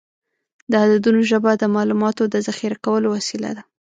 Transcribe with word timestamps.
د 0.71 0.73
عددونو 0.83 1.21
ژبه 1.29 1.51
د 1.57 1.63
معلوماتو 1.75 2.23
د 2.33 2.35
ذخیره 2.47 2.77
کولو 2.85 3.07
وسیله 3.15 3.49
ده. 3.57 3.63